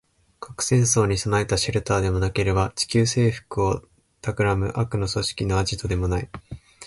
[0.39, 3.83] 核戦争に備えたシェルターでもなければ、地球制服を
[4.23, 6.29] 企む悪の組織のアジトでもない